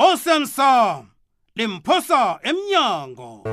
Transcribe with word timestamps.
osemsam 0.00 1.06
limphosa 1.56 2.38
emnyango 2.42 3.46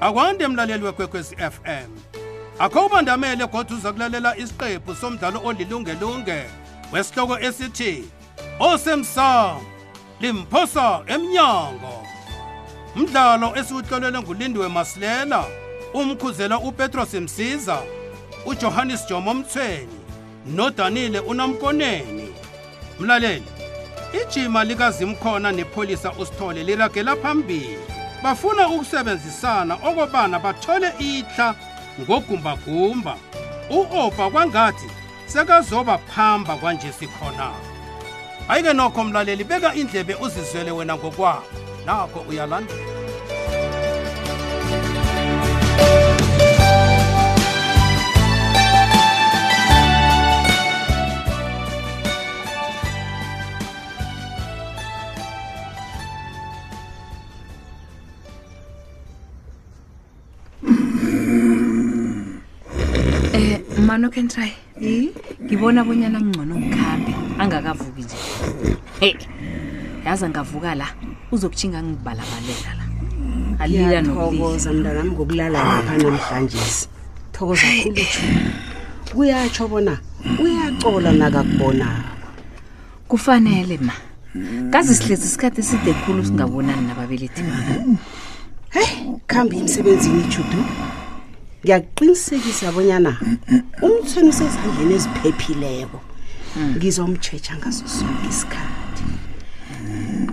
akwande 0.00 0.48
mlaleli 0.48 0.84
wekwekwezi 0.84 1.36
fm 1.36 1.90
akho 2.58 2.86
ubandamele 2.86 3.46
kodwa 3.46 3.76
uza 3.76 3.92
kulalela 3.92 4.36
isiqephu 4.38 4.94
somdlalo 4.94 5.40
olilungelunge 5.44 6.40
wesihloko 6.92 7.34
esithi 7.48 8.04
osemsam 8.68 9.56
limphosa 10.20 11.02
emnyango 11.06 11.94
mdlalo 12.96 13.48
esiwuhlolelwe 13.60 14.20
ngulindiwe 14.22 14.68
masilela 14.68 15.44
umkhuzela 15.94 16.58
uPetros 16.60 17.14
Msiza, 17.14 17.78
uJohannes 18.46 19.06
Jomo 19.10 19.34
Mthweni 19.34 19.88
noDanile 20.46 21.18
uNomkoneni. 21.18 22.32
Mlaleli, 23.00 23.42
ijima 24.22 24.64
likazimkhona 24.64 25.52
nepolisa 25.52 26.12
usithole 26.12 26.64
liragela 26.64 27.16
phambili. 27.16 27.78
Bafuna 28.22 28.68
ukusebenzisana 28.68 29.74
okobana 29.74 30.38
bathole 30.38 30.92
ihla 30.98 31.54
ngogumbagumba. 32.00 33.16
U-Opa 33.70 34.30
kwangathi 34.30 34.90
sekazoba 35.26 35.98
phamba 35.98 36.56
kwanje 36.56 36.92
sikhona. 36.92 37.50
Hayike 38.48 38.72
nokho 38.72 39.04
mlaleli 39.04 39.44
beka 39.44 39.74
indlebe 39.74 40.14
uzizwele 40.14 40.70
wena 40.70 40.96
ngokwakho. 40.96 41.44
Nakho 41.86 42.20
uyalandela. 42.28 42.99
one 64.02 64.10
can 64.10 64.28
try 64.28 64.50
ngibona 65.40 65.84
bonyana 65.84 66.18
ngingcono 66.20 66.54
ngikhambe 66.58 67.12
angakavuki 67.38 68.02
nje 68.04 68.16
e 69.00 69.10
yaza 70.06 70.26
ngavuka 70.28 70.74
la 70.74 70.86
uzokutshinga 71.32 71.78
ngibalabalela 71.82 72.70
la 72.78 72.84
alila 73.62 74.00
nokoza 74.02 74.72
mndanami 74.72 75.10
ngokulala 75.12 75.58
lapha 75.64 75.94
namhlanje 76.00 76.58
thokoza 77.34 77.66
khulu 77.82 78.04
kuyatsho 79.12 79.64
bona 79.68 79.94
uyacola 80.44 81.08
nakakubonako 81.12 82.14
kufanele 83.08 83.76
ma 83.84 83.92
kazi 84.72 84.94
sihlezi 84.96 85.26
isikhathi 85.28 85.60
eside 85.60 85.90
khulu 86.02 86.24
singabonani 86.24 86.82
nababelethi 86.88 87.42
heyi 88.74 88.88
kuhambe 89.28 89.54
imsebenzini 89.60 90.20
ijudu 90.24 90.60
ngiyakuqinisekisa 91.64 92.64
abonyana 92.70 93.12
umthweni 93.86 94.28
usezandleni 94.32 94.94
eziphephileko 94.98 95.98
mm. 96.56 96.72
ngizomtshetsha 96.78 97.52
ngaso 97.58 97.84
sonke 97.96 98.26
isikhathi 98.32 99.04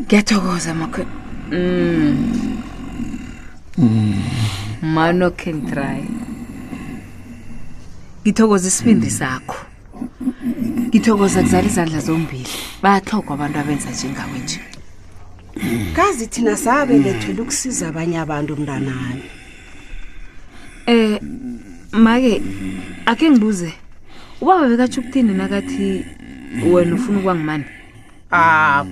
ngiyathokoza 0.06 0.72
makho 0.80 1.02
mm. 1.52 2.58
mm. 3.78 4.24
mano 4.96 5.28
can 5.40 5.58
try 5.72 6.00
ngithokoza 8.24 8.68
isibindi 8.72 9.10
sakho 9.20 9.58
ngithokoza 10.90 11.40
kuzala 11.44 11.68
izandla 11.72 12.00
zombili 12.08 12.52
bayahlogwa 12.84 13.32
abantu 13.36 13.58
abenza 13.62 13.90
njengawe 13.94 14.38
nje 14.44 14.62
kazi 15.96 16.26
thina 16.32 16.54
sabe 16.66 16.94
bethwele 17.04 17.40
ukusiza 17.42 17.84
abanye 17.90 18.18
abantu 18.26 18.52
mntanami 18.60 19.24
Eh 20.88 21.20
make 21.92 22.42
ake 23.06 23.30
ngibuze. 23.30 23.74
Ubaba 24.42 24.70
bekathi 24.70 24.98
ukuthini 25.00 25.34
nakathi 25.36 25.88
wena 26.72 26.96
ufuna 26.96 27.18
ukwangimani? 27.20 27.66
Ah. 28.32 28.86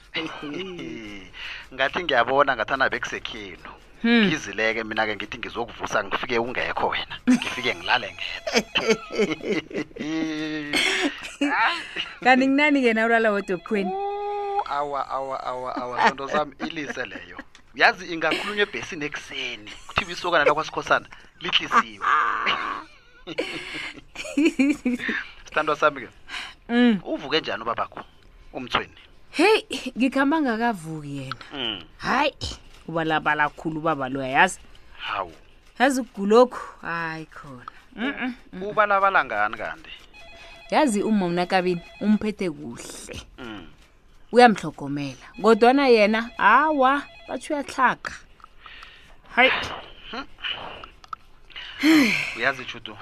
ngathi 1.75 1.99
ngiyabona 2.05 2.51
ngathana 2.57 2.89
bekusekhenu 2.93 3.71
hmm. 4.03 4.23
ngizileke 4.29 4.83
mina 4.89 5.07
ke 5.09 5.15
ngithi 5.17 5.37
ngizokuvusa 5.41 5.99
ngifike 6.05 6.37
ungekho 6.45 6.87
wena 6.93 7.15
ngifike 7.41 7.73
ngilale 7.77 8.09
ngena 8.15 8.27
kanti 12.25 12.45
nginani 12.49 12.79
ke 12.85 12.91
nawulala 12.95 13.29
wodwa 13.35 13.55
ebukhweni 13.57 13.95
awa 14.77 15.01
awa 15.17 15.37
awa 15.51 15.71
awa 15.83 15.95
sonto 16.09 16.27
sami 16.35 16.53
ilise 16.67 17.05
leyo 17.11 17.39
yazi 17.81 18.05
ingakhulunywa 18.15 18.63
ebhesini 18.67 19.05
ekuseni 19.09 19.71
kuthiwa 19.87 20.13
isokana 20.15 20.45
lakwasikhosana 20.47 21.07
lihlisiwe 21.43 22.05
Sithandwa 25.45 25.77
sami 25.77 26.01
ke. 26.01 26.09
Mm. 26.69 27.01
Uvuke 27.05 27.41
njani 27.41 27.63
ubabakho? 27.63 28.01
Umthweni. 28.53 28.95
Hey, 29.31 29.63
ngikhamba 29.99 30.41
ngakavuki 30.43 31.17
yena. 31.17 31.37
Mm. 31.55 31.83
Hayi, 31.97 32.35
ubalabala 32.89 33.49
khulu 33.49 33.81
baba 33.81 34.09
lo 34.09 34.21
yazi. 34.23 34.59
Hawu. 34.99 35.33
Yazi 35.79 36.03
kugulokhu, 36.03 36.59
hayi 36.83 37.27
khona. 37.27 37.67
Mhm. 37.97 38.63
Ubalabala 38.63 39.25
ngani 39.25 39.57
kanti? 39.57 39.91
Yazi 40.71 41.03
uma 41.03 41.27
unakabini 41.27 41.83
umphethe 42.01 42.51
kuhle. 42.51 42.85
Mhm. 43.39 43.67
Uyamhlogomela. 44.33 45.27
Kodwa 45.43 45.73
na 45.73 45.87
yena, 45.89 46.31
hawa, 46.39 47.03
bathi 47.29 47.53
uyahlaka. 47.53 48.13
Hayi. 49.35 49.51
uyazi 52.37 52.65
chudu 52.71 52.95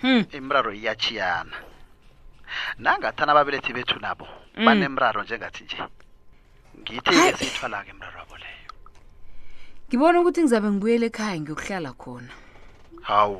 hmm. 0.00 0.24
imraro 0.38 0.70
iyachiyana 0.74 1.56
nangathana 2.78 3.30
ababelethi 3.32 3.72
bethu 3.76 3.98
nabo 4.00 4.26
hmm. 4.54 4.64
banemraro 4.66 5.20
njengathi 5.24 5.62
nje 5.66 5.76
ngithingesiyithwala-ke 6.80 7.90
imraro 7.94 8.16
yabo 8.20 8.36
leyo 8.42 8.48
ngibona 9.88 10.16
ukuthi 10.20 10.40
ngizabe 10.42 10.68
ngibuyela 10.70 11.06
ekhaya 11.10 11.36
ngiyokuhlala 11.40 11.90
khona 12.00 12.28
hawu 13.08 13.38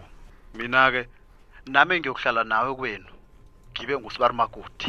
mina-ke 0.59 1.03
nami 1.73 1.95
ngiyokuhlala 2.01 2.43
nawe 2.53 2.71
kwenu 2.79 3.09
ngibe 3.73 3.95
ngusibarimakoti 3.99 4.89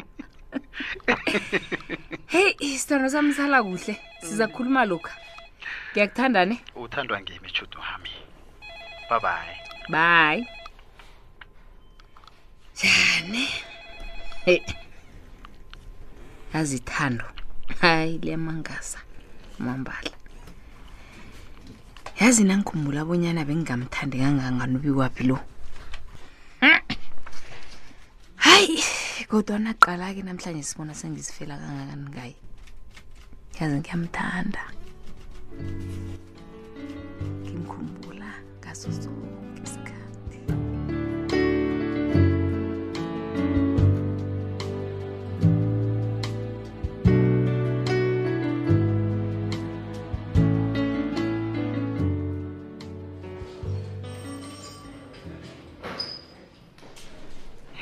heyi 2.34 2.50
isithando 2.66 3.08
sami 3.14 3.32
sala 3.38 3.58
kuhle 3.66 3.94
sizakhuluma 4.26 4.82
lokhu 4.90 5.10
ngiyakuthanda 5.94 6.42
ne 6.50 6.56
uthandwa 6.82 7.16
ngimi 7.22 7.50
chudo 7.56 7.78
wami 7.78 8.10
bye 9.08 9.20
bye 9.24 9.54
bye 9.94 10.40
jane 12.78 13.46
hey. 14.44 14.62
azithando 16.58 17.24
hayi 17.80 18.18
liyamangaza 18.22 18.98
mambala 19.64 20.10
yazi 22.20 22.42
nangikhumbula 22.48 22.98
abonyana 23.02 23.44
bengingamthandi 23.48 24.14
kangangani 24.22 24.74
ubikwaphi 24.78 25.22
lo 25.30 25.36
hayi 28.44 28.76
kodwa 29.30 29.56
naqala-ke 29.66 30.20
namhlanje 30.26 30.62
sibona 30.68 30.92
sengizifela 31.00 31.54
kangangani 31.62 32.08
ngaye 32.10 32.36
yazi 33.58 33.74
ngiyamthanda 33.78 34.73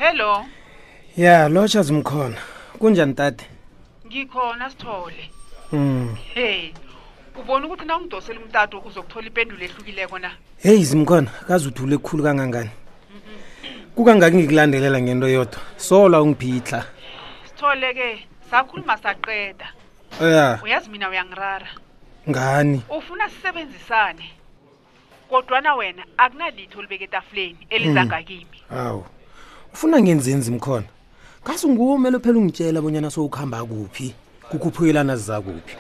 hello 0.03 0.45
ya 1.17 1.31
yeah, 1.47 1.51
lotsha 1.51 1.83
zimkhona 1.83 2.37
kunjani 2.79 3.15
tate 3.15 3.45
ngikhona 4.07 4.71
sithole 4.71 5.31
mm. 5.73 6.17
hey 6.35 6.75
ubona 7.41 7.67
ukuthi 7.67 7.85
na 7.85 7.97
ungidosele 7.97 8.39
umtato 8.43 8.83
uzokuthola 8.87 9.27
impendulo 9.31 9.63
ehlukileko 9.65 10.19
na 10.19 10.31
heyi 10.59 10.83
zimkhona 10.85 11.31
kaze 11.47 11.69
uthule 11.69 11.97
kukhulu 12.03 12.23
kangangani 12.25 12.71
kukangaki 13.95 14.37
ngikulandelela 14.37 14.99
ngento 15.03 15.29
yodwa 15.31 15.61
sola 15.77 16.23
ungiphitla 16.23 16.81
sithole 17.47 17.95
ke 17.95 18.09
sakhuluma 18.51 18.99
saqeda 18.99 19.67
ya 20.21 20.59
uyazi 20.65 20.91
mina 20.91 21.11
uyangirara 21.11 21.69
ngani 22.31 22.83
ufuna 22.97 23.31
sisebenzisane 23.31 24.27
kodwana 25.31 25.75
wena 25.79 26.03
akunalitho 26.17 26.75
olubeka 26.79 27.05
etafuleni 27.05 27.63
elizangakimi 27.71 28.59
hmm. 28.69 28.79
hawu 28.79 29.01
mm 29.07 29.21
ufuna 29.75 30.01
ngenzenzi 30.01 30.51
mkhona 30.51 30.87
kasi 31.45 31.69
nguwo 31.69 31.95
umele 31.95 32.19
phela 32.19 32.39
ungitshela 32.39 32.81
bonyana 32.81 33.11
sowukuhamba 33.11 33.65
kuphi 33.65 34.15
kukhuphukelana 34.51 35.17
ziza 35.17 35.41
kuphi 35.41 35.77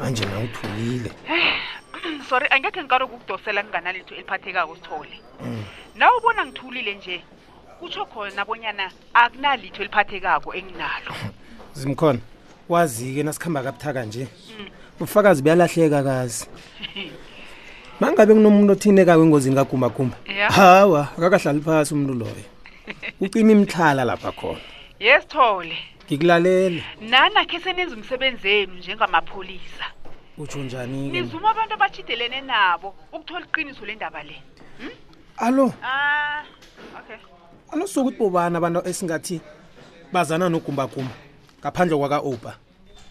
manje 0.00 0.24
na 0.24 0.38
uthulile 0.40 1.12
eh, 1.30 2.22
sorry 2.28 2.46
angekhe 2.50 2.80
ngikalo 2.82 3.06
kukudosela 3.08 3.62
kunganalitho 3.62 4.14
eliphathekako 4.14 4.76
sithole 4.76 5.16
mm. 5.44 5.64
nawe 5.96 6.16
ubona 6.18 6.46
ngithulile 6.46 6.94
nje 6.94 7.24
kutsho 7.80 8.04
khona 8.06 8.44
bonyana 8.44 8.90
akunalitho 9.14 9.82
eliphathekako 9.82 10.54
enginalo 10.54 11.12
zimkhona 11.78 12.18
wazi-ke 12.68 13.22
nasikuhamba 13.22 13.62
kabuthaka 13.62 14.04
nje 14.04 14.26
mm. 14.58 14.66
ubufakazi 14.96 15.42
buyalahleka 15.42 16.02
kazi 16.02 16.46
mangabe 18.00 18.34
kunomuntu 18.34 18.72
othinekako 18.72 19.22
engozini 19.22 19.54
kagumbagumba 19.56 20.16
hawa 20.48 21.08
akakahlali 21.16 21.60
phasi 21.60 21.94
umuntu 21.94 22.14
loyo 22.14 22.44
ucima 23.20 23.52
imtlala 23.52 24.04
lapha 24.04 24.30
khona 24.32 24.60
yesithole 25.00 25.76
ngikulalele 26.06 26.84
nana 27.12 27.40
khe 27.50 27.58
senenza 27.64 27.94
umsebenzi 27.96 28.48
enu 28.56 28.74
njengamapholisa 28.80 29.84
utsho 30.38 30.58
njanini 30.66 31.08
nizuma 31.14 31.50
abantu 31.52 31.74
abatshidelene 31.78 32.40
nabo 32.50 32.88
ukuthola 33.14 33.44
iqiniso 33.48 33.82
le 33.86 33.94
ndaba 33.94 34.22
le 34.28 34.36
allo 35.38 35.66
okay 36.98 37.18
alosuke 37.72 38.00
ukuthi 38.08 38.18
bobani 38.18 38.54
abantu 38.58 38.80
esingathi 38.90 39.36
bazana 40.12 40.48
nogumbagumba 40.48 41.14
ngaphandle 41.60 41.96
kwaka-ober 42.00 42.54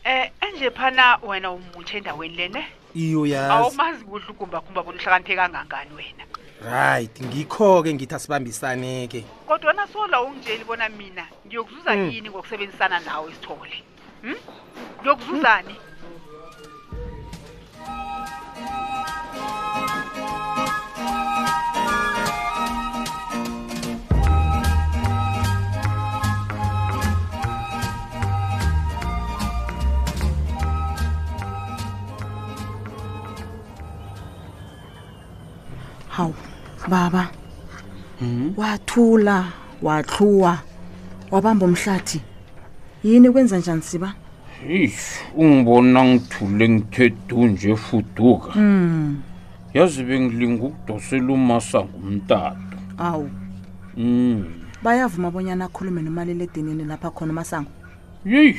eh, 0.04 0.28
um 0.42 0.48
enje 0.48 0.70
phana 0.72 1.06
wena 1.28 1.48
umutsha 1.52 1.98
endaweni 1.98 2.36
lene 2.36 2.62
iyo 2.96 3.26
yaawumazi 3.26 4.04
kudla 4.06 4.30
ugumbagumba 4.32 4.82
bona 4.84 4.98
uhlakaniphe 5.00 5.36
kangangani 5.36 5.94
wena 5.98 6.24
right 6.62 7.08
ngikho-ke 7.16 7.94
ngithi 7.94 8.16
asibambisane-ke 8.16 9.22
kodwa 9.48 9.74
nasola 9.74 10.22
ungitsheli 10.22 10.64
bona 10.64 10.90
mina 10.90 11.24
ngiyokuzuza 11.48 11.92
hmm. 11.92 12.12
yini 12.12 12.30
ngokusebenzisana 12.30 13.00
nawe 13.00 13.32
isithole 13.32 13.76
hmm? 14.22 14.36
ngiyokuzuzani 15.02 15.76
hawu 36.10 36.36
baba 36.88 37.32
hmm? 38.20 38.54
wathula 38.58 39.52
wahluwa 39.82 40.60
wabamba 41.32 41.66
umhlathi 41.66 42.22
yini 43.04 43.32
kwenza 43.32 43.58
njani 43.58 43.82
siba 43.82 44.14
ei 44.70 44.94
ungibona 45.38 46.06
ngithule 46.06 46.70
ngithedu 46.70 47.46
nje 47.48 47.72
efuduka 47.72 48.52
hmm. 48.52 49.22
yazi 49.74 50.04
bengilinga 50.04 50.64
ukudosela 50.64 51.34
umasango 51.34 51.98
umtato 51.98 52.78
awu 52.98 53.30
um 53.98 54.46
bayavuma 54.84 55.28
abonyana 55.28 55.66
akhulume 55.66 56.02
nemalela 56.02 56.44
edinini 56.44 56.84
lapha 56.86 57.12
khona 57.12 57.32
umasango 57.32 57.72
yei 58.26 58.54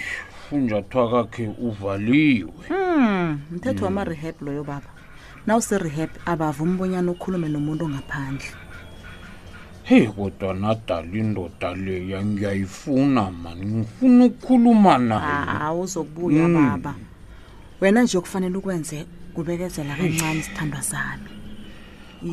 funjathwa 0.47 1.01
kakhe 1.11 1.49
uvaliwe 1.61 2.53
um 2.71 3.39
mthetho 3.53 3.85
wamarehab 3.85 4.35
loyo 4.43 4.65
baba 4.65 5.00
na 5.47 5.57
use-rehab 5.57 6.11
abavumi 6.29 6.77
bonyana 6.79 7.09
ukhulume 7.17 7.49
nomuntu 7.49 7.83
ongaphandle 7.89 8.49
heyi 9.89 10.07
kodwa 10.15 10.53
nadala 10.63 11.15
indoda 11.23 11.71
leya 11.85 12.19
ngiyayifuna 12.29 13.23
mani 13.43 13.65
ngifuna 13.77 14.21
ukukhuluma 14.29 14.93
nayo 14.99 15.21
ah, 15.21 15.61
ah, 15.65 15.73
uzokubuya 15.81 16.45
mm. 16.49 16.55
baba 16.57 16.93
wena 17.81 18.01
nje 18.05 18.15
okufanele 18.21 18.57
ukwenze 18.61 18.97
kubekezela 19.35 19.93
kancane 19.97 20.39
isithandwa 20.41 20.83
sami 20.91 21.29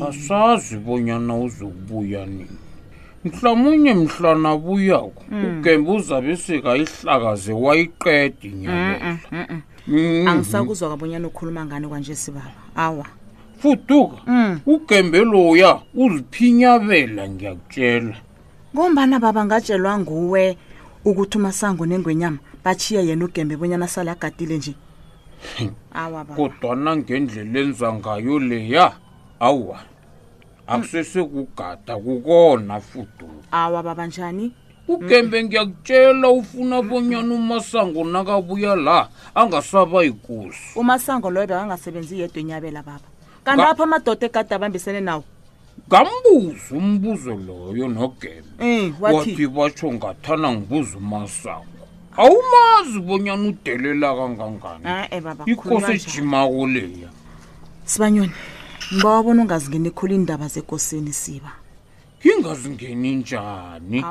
asazi 0.08 0.76
bonyana 0.84 1.32
uzokubuya 1.46 2.26
nini 2.26 2.58
mhlawumunye 3.24 3.94
mhlana 3.94 4.56
buyako 4.56 5.22
mm. 5.28 5.58
ugembe 5.58 5.90
uzabesika 5.90 6.76
ihlakaze 6.76 7.52
wayiqede 7.52 8.48
nyaa 8.50 9.16
mm. 9.88 10.26
angisakuzwa 10.28 10.88
kwabonyana 10.88 11.26
ukhuluma 11.28 11.64
ngani 11.66 11.88
kwanje 11.88 12.14
sibaba 12.14 12.52
awa 12.76 13.06
futuka 13.58 14.16
mm. 14.26 14.60
ugembe 14.66 15.18
loya 15.24 15.80
uziphinyabela 15.94 17.28
ngiyakutshela 17.28 18.14
ngombana 18.74 19.18
baba 19.18 19.44
ngatshelwa 19.46 19.98
nguwe 19.98 20.56
ukuthi 21.04 21.38
umasango 21.38 21.86
nengwenyama 21.86 22.38
bachiye 22.64 23.06
yena 23.06 23.24
ugembe 23.24 23.56
bonyana 23.56 23.88
sale 23.88 24.10
agadile 24.10 24.54
nje 24.56 24.74
awa 25.94 26.24
kodwana 26.24 26.96
ngendlela 26.96 27.58
enza 27.60 27.92
ngayo 27.92 28.38
leya 28.38 28.86
awa 29.40 29.78
akusesekugada 30.68 31.96
kukona 31.96 32.80
futhi 32.80 33.24
awa 33.52 33.82
baba 33.82 34.06
njani 34.06 34.52
ugembe 34.88 35.44
ngiyakutshela 35.44 36.28
ufuna 36.30 36.82
bonyana 36.82 37.34
umasango 37.34 38.04
nakabuya 38.04 38.76
la 38.76 39.08
angasaba 39.34 40.02
yikusi 40.02 40.78
umasango 40.80 41.30
loyo 41.30 41.46
bekangasebenzi 41.46 42.20
yedwa 42.20 42.38
enyabela 42.40 42.82
baba 42.82 43.08
kanti 43.44 43.62
apho 43.64 43.82
amadoda 43.82 44.26
egade 44.26 44.52
abambisene 44.54 45.00
nawo 45.00 45.24
ngambuza 45.88 46.70
umbuzo 46.76 47.32
loyo 47.48 47.88
nogembe 47.88 48.52
eh, 48.60 48.92
wathi 49.00 49.46
batsho 49.48 49.92
ngathana 49.92 50.48
ngibuza 50.52 50.96
umasango 50.98 51.84
awumazi 52.16 52.98
bonyana 53.06 53.44
udelela 53.52 54.08
kangangani 54.18 54.84
eh, 55.10 55.22
ikosi 55.46 55.92
ejimako 55.92 56.66
leya 56.66 57.08
sibanyoni 57.84 58.32
ngibawabona 58.94 59.42
ungazingeni 59.42 59.90
khula 59.90 60.12
iindaba 60.14 60.48
zekosini 60.48 61.12
siba 61.12 61.52
ngingazingeni 62.26 63.14
njani 63.16 64.04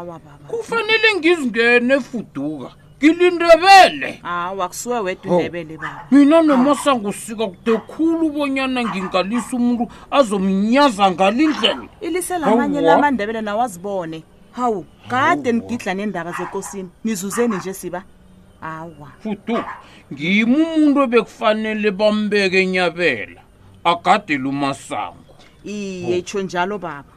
kufanele 0.48 1.07
ngizingene 1.17 2.00
fuduka 2.00 2.69
ngilindebele 3.00 4.12
hawa 4.22 4.67
kusuke 4.67 4.96
wedwa 5.00 5.38
indebele 5.38 5.77
baba 5.77 6.07
mina 6.12 6.41
nomasangusika 6.41 7.48
kude 7.48 7.77
khulu 7.77 8.25
ubonyana 8.27 8.84
ngingalisa 8.89 9.53
umuntu 9.57 9.88
azomnyaza 10.12 11.12
ngalindlela 11.12 11.84
iliselamanye 12.01 12.81
lamandebele 12.81 13.41
nawazibone 13.41 14.24
hawu 14.51 14.86
kade 15.07 15.51
nigidla 15.51 15.93
neendaba 15.93 16.31
zekosini 16.31 16.89
nizuzeni 17.03 17.55
nje 17.57 17.74
siba 17.74 18.03
awa 18.62 19.10
futuka 19.19 19.74
ngimi 20.13 20.55
umuntu 20.75 20.98
obekufanele 21.05 21.91
bambeke 21.91 22.57
enyabela 22.63 23.41
agadele 23.88 24.48
umasango 24.48 25.24
iye 25.63 26.17
oh. 26.20 26.22
tsho 26.22 26.41
njalo 26.41 26.77
baba 26.77 27.12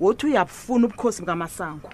wothi 0.00 0.26
uyabufuna 0.26 0.86
ubukhosi 0.86 1.20
bukamasango 1.22 1.90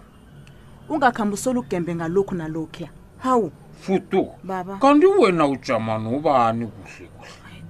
ungakhambusola 0.89 1.61
ugembe 1.61 1.95
ngalokhu 1.95 2.35
nalokhuya 2.35 2.91
hawu 3.19 3.53
futu 3.81 4.29
baba 4.45 4.77
kanti 4.77 5.07
wena 5.07 5.47
ujamani 5.47 6.09
ubani 6.17 6.67
kuhle 6.67 7.09
kuhle 7.09 7.63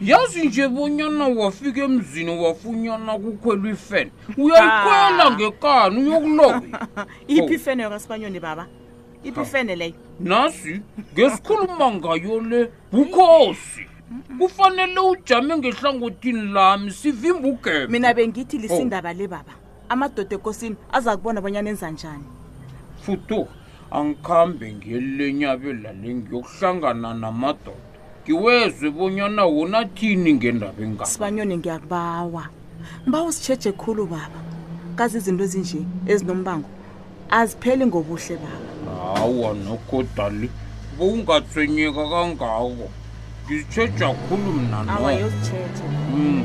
yazi 0.00 0.46
nje 0.46 0.68
bonyana 0.68 1.28
wafika 1.28 1.82
emzini 1.82 2.38
wafunyana 2.42 3.18
kukhwela 3.18 3.70
ifene 3.70 4.10
uyayikwela 4.38 5.24
ah. 5.26 5.30
ngekani 5.30 5.98
uyokuloya 6.00 6.62
iphi 7.28 7.40
oh. 7.42 7.50
ifene 7.56 7.82
yokasibanyoni 7.82 8.40
baba 8.40 8.66
iphi 9.24 9.40
ifene 9.40 9.76
leyo 9.76 9.94
nasi 10.20 10.80
ngesikhulumangayo 11.14 12.40
le 12.40 12.72
bukhosi 12.92 13.86
kufanele 14.38 15.00
ujame 15.00 15.56
ngehlangothini 15.58 16.42
lami 16.52 16.90
sivimba 16.90 17.48
ugebe 17.48 17.86
mina 17.86 18.14
bengithi 18.14 18.58
lisindaba 18.58 19.10
oh. 19.10 19.12
le 19.14 19.28
baba 19.28 19.54
amadoda 19.88 20.36
ekosini 20.36 20.76
aza 20.96 21.16
kubona 21.16 21.38
abanyana 21.38 21.68
enza 21.70 21.90
njani 21.90 22.26
futu 23.02 23.40
angikhambe 23.98 24.66
ngiyelenyabela 24.76 25.90
le 26.00 26.08
ngiyokuhlangana 26.14 27.10
namadoda 27.22 27.84
ngiwezwe 28.22 28.88
bonyana 28.96 29.42
wona 29.54 29.80
thini 29.96 30.30
ngendaba 30.34 30.78
engaka 30.86 31.06
sibanyoni 31.14 31.56
ngiyakubawa 31.58 32.44
mba 33.06 33.22
usitsheje 33.22 33.72
khulu 33.72 34.04
baba 34.06 34.40
kazi 34.98 35.16
izinto 35.18 35.42
ezinje 35.46 35.80
ezinombango 36.12 36.70
azipheli 37.38 37.82
ngobuhle 37.86 38.36
baba 38.44 38.90
hawa 39.16 39.50
nokodali 39.66 40.48
bowungatswenyeka 40.96 42.02
kangako 42.12 42.88
ngitshetsha 43.48 44.06
kkhulu 44.16 44.50
mna 44.52 44.78
mm. 44.84 46.44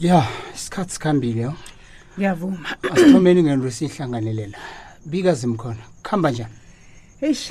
ya 0.00 0.26
isikhathi 0.54 0.94
sihambile 0.94 1.52
ngiyavuma 2.18 2.58
asithomeni 2.90 3.42
ngento 3.44 3.68
siyihlanganelela 3.76 4.58
bikazimkhona 5.10 5.82
kuhamba 6.02 6.28
njani 6.32 6.56
eish 7.26 7.44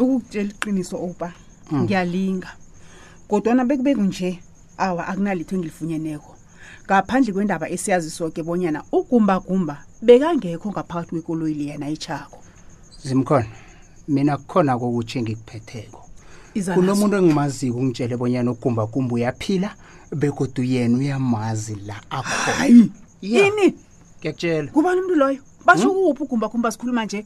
ukukutshela 0.00 0.50
iqiniso 0.54 0.96
opa 1.08 1.28
Mm. 1.70 1.82
ngiyalinga 1.82 2.48
kodwana 3.28 3.64
bekubeku 3.64 4.00
nje 4.08 4.30
awa 4.80 5.02
akunalitho 5.08 5.52
engilifunyeneko 5.56 6.32
ngaphandle 6.88 7.32
kwendaba 7.34 7.66
esiyazi 7.74 8.10
soke 8.16 8.40
bonyana 8.46 8.80
ugumbagumba 8.96 9.74
bekangekho 10.06 10.66
ngaphakathi 10.72 11.10
kwekoloyili 11.20 11.64
yena 11.68 11.86
itshako 11.94 12.38
zimkhona 13.06 13.50
mina 14.14 14.32
kukhona 14.40 14.72
kokutsho 14.80 15.14
engikuphetheko 15.20 16.00
kunomuntu 16.74 17.14
engimaziko 17.20 17.76
ungitshele 17.80 18.14
bonyana 18.20 18.48
ugumbagumba 18.56 19.12
uyaphila 19.18 19.70
bekodwa 20.20 20.64
yena 20.72 20.94
uyamazi 21.00 21.74
la 21.88 21.96
akhoayi 22.18 22.84
yini 23.30 23.66
ngiyakutshela 24.20 24.68
kubani 24.74 24.98
umntu 25.02 25.14
loyo 25.20 25.40
basho 25.66 25.84
hmm? 25.88 25.92
kuwuphi 25.96 26.22
ugumbagumba 26.24 26.68
sikhuluma 26.72 27.02
nje 27.04 27.20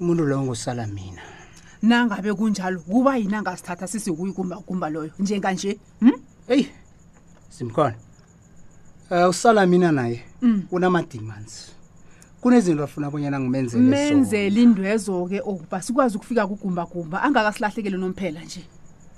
umuntu 0.00 0.22
loyo 0.28 0.42
ngosala 0.46 0.84
mina 0.98 1.20
nangabe 1.82 2.32
kunjalo 2.34 2.80
kuba 2.80 3.16
yini 3.16 3.34
angasithatha 3.36 3.86
sisikuyo 3.88 4.32
kumbakumba 4.32 4.90
loyo 4.92 5.10
njenganje 5.18 5.78
um 6.02 6.10
hmm? 6.12 6.20
eyi 6.48 6.68
simkhona 7.48 7.94
um 9.10 9.28
usala 9.28 9.66
mina 9.66 9.92
naye 9.92 10.20
mm. 10.42 10.62
unama-demands 10.70 11.72
kunezinto 12.40 12.84
afuna 12.84 13.10
kunyana 13.10 13.40
ngumenzele 13.40 13.82
menzela 13.82 14.60
indwezo-ke 14.60 15.40
okuba 15.40 15.82
sikwazi 15.82 16.16
ukufika 16.16 16.46
kugumbagumba 16.46 17.22
angaka 17.22 17.52
silahlekele 17.52 17.96
nomphela 17.96 18.40
nje 18.44 18.60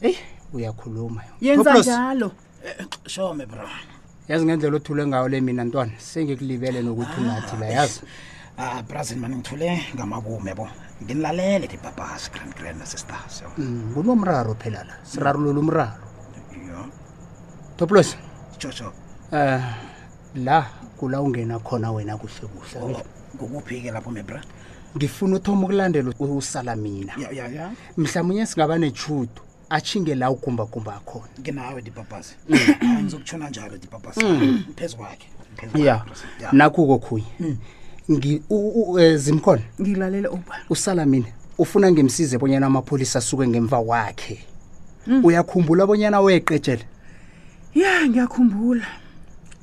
eyi 0.01 0.17
uyakhuluma 0.55 1.23
yenza 1.41 1.75
njalo 1.79 2.31
eh, 2.65 2.87
shome 3.07 3.47
bra 3.47 3.69
yazi 4.29 4.45
ngendlela 4.45 4.77
othule 4.77 5.07
ngawo 5.07 5.29
le 5.29 5.41
mina 5.41 5.65
ntwana 5.65 5.93
sengikulibele 5.99 6.83
nokuthi 6.83 7.21
unathi 7.21 7.57
la 7.59 7.67
yazi 7.67 8.01
ah 8.59 8.83
brazil 8.83 9.19
mani 9.19 9.37
ngithule 9.37 9.81
ngamakume 9.95 10.55
bo 10.55 10.69
nginilalele 11.03 11.67
ke 11.67 11.77
papas 11.83 12.31
grand 12.31 12.55
grand 12.55 12.79
nasistas 12.79 13.43
kunomraro 13.95 14.55
mm, 14.55 14.61
phela 14.63 14.85
la 14.85 14.95
sirarulula 15.05 15.61
umraro 15.61 16.07
toplos 17.77 18.17
tshotsho 18.59 18.87
um 18.87 19.37
eh, 19.39 19.63
la 20.35 20.67
kula 20.97 21.19
ungena 21.21 21.59
khona 21.59 21.93
wena 21.93 22.17
kuhle 22.17 22.47
kuhle 22.55 22.79
oh, 22.95 23.03
ngokuphi 23.37 23.83
ke 23.83 23.91
lapho 23.91 24.11
mebra 24.11 24.41
ngifuna 24.97 25.37
uthoma 25.37 25.65
ukulandela 25.67 26.15
usala 26.21 26.77
mina 26.77 27.15
mhlawumunye 27.97 28.47
singaba 28.47 28.79
netshudo 28.79 29.43
atshinge 29.71 30.15
la 30.15 30.31
ukumbakumba 30.31 30.95
akhona 30.97 31.29
nginawe 31.41 31.83
dipapasi 31.83 32.35
mm. 32.49 33.03
ngizokutshona 33.03 33.49
njalo 33.51 33.77
dipapasi 33.79 34.25
mm. 34.25 34.65
phezu 34.77 34.97
kwakhe 34.97 35.27
ya 35.85 36.05
nakhuko 36.53 36.99
khunye 36.99 37.57
Eh, 38.21 39.17
zimkhona 39.17 39.63
ngilalele 39.81 40.29
uba 40.29 40.57
usala 40.71 41.07
mina 41.07 41.27
ufuna 41.59 41.91
ngimsize 41.93 42.39
bonyana 42.39 42.67
amapholisa 42.67 43.19
asuke 43.19 43.49
ngemva 43.49 43.81
kwakhe 43.83 44.45
mm. 45.07 45.25
uyakhumbula 45.25 45.87
bonyana 45.87 46.21
weqetshele 46.21 46.85
ya 47.75 47.89
yeah, 48.05 48.09
ngiyakhumbula 48.09 48.85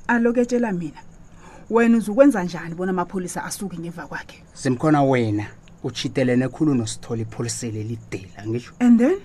aloketshela 0.08 0.72
mina 0.72 1.00
wena 1.70 1.98
uzukwenza 1.98 2.44
njani 2.44 2.76
bona 2.76 2.90
amapholisa 2.92 3.44
asuke 3.44 3.78
ngemva 3.78 4.08
kwakhe 4.08 4.38
zimkhona 4.62 5.04
wena 5.04 5.46
utshitelene 5.84 6.48
khulu 6.48 6.74
nosithola 6.76 7.22
ipholisele 7.22 7.84
lidela 7.84 8.48
ngisho 8.48 8.74
and 8.80 9.00
then 9.00 9.16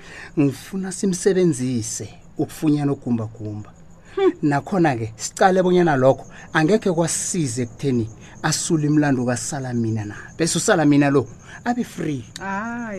ngifuna 0.40 0.92
simsebenzise 0.92 2.08
ukufunyana 2.38 2.92
ogumbagumba 2.92 3.72
hmm. 4.16 4.32
nakhona-ke 4.42 5.12
sicale 5.16 5.62
bonyana 5.62 5.96
lokho 5.96 6.26
angekhe 6.52 6.92
kwasize 6.92 7.62
ekutheni 7.62 8.10
asule 8.44 8.86
imlando 8.86 9.24
kasala 9.24 9.72
mina 9.74 10.04
na 10.04 10.14
bese 10.36 10.58
usala 10.58 10.84
mina 10.84 11.10
lo 11.10 11.26
abe 11.64 11.84
free 11.84 12.24
upa 12.38 12.90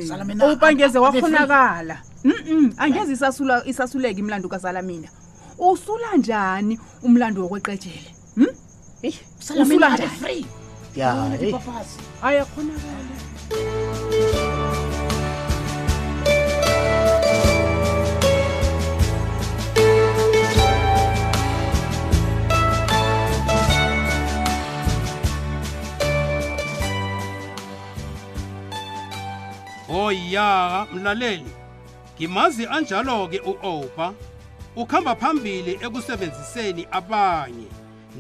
oh, 0.42 0.66
angeze 0.66 1.00
wakhonakala 1.00 1.98
angeze 2.78 3.28
isasuleke 3.66 4.20
imlando 4.20 4.50
kasala 4.50 4.82
mina 4.82 5.08
usula 5.60 6.18
njani 6.18 6.80
umlando 7.04 7.42
wokweqetshele 7.44 8.16
hmm? 8.36 8.48
ya 10.96 11.32
ayakhonakala 12.22 12.94
ngoyaka 29.96 30.88
mlaleli 30.94 31.52
ngimazi 32.18 32.66
anjalo 32.75 33.28
ke 33.32 33.40
uOpa 33.40 34.14
ukhamba 34.75 35.16
phambili 35.16 35.74
ekusebenziseni 35.86 36.84
abanye 36.98 37.68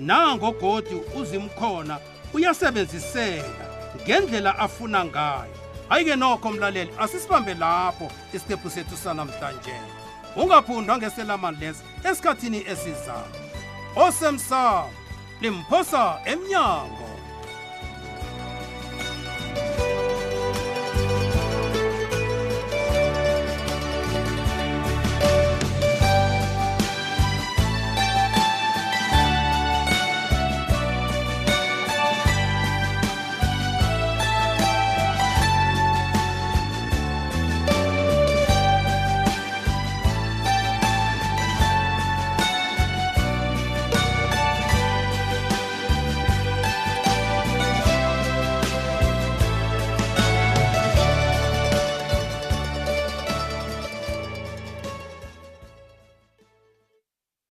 nangogodi 0.07 0.95
uzimkhona 1.19 1.95
uyasebenziseka 2.33 3.65
ngendlela 4.05 4.59
afuna 4.59 5.05
ngayo 5.05 5.55
ayike 5.89 6.15
nokho 6.15 6.51
mlaleli 6.51 6.91
asisibambe 7.03 7.53
lapho 7.53 8.07
isiqephu 8.33 8.69
sethu 8.69 8.97
sanamhlanje 8.97 9.75
ungaphundwa 10.35 10.97
ngeselamani 10.97 11.57
lesi 11.61 11.83
esikhathini 12.07 12.59
esizayo 12.71 13.33
osemsamo 13.95 14.89
limphosa 15.41 16.03
emnyango 16.25 17.14